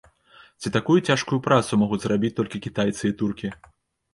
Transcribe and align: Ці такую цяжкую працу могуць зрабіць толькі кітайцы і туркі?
Ці 0.63 0.69
такую 0.77 0.95
цяжкую 1.09 1.39
працу 1.47 1.79
могуць 1.81 2.01
зрабіць 2.07 2.33
толькі 2.41 2.63
кітайцы 2.65 3.03
і 3.11 3.17
туркі? 3.21 3.55